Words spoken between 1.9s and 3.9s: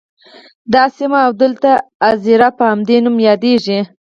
اَذيره په همدې نوم یادیږي.